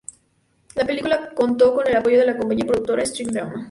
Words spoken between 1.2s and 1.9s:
contó con